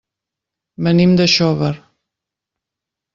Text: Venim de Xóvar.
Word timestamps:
Venim 0.87 1.13
de 1.19 1.25
Xóvar. 1.35 1.75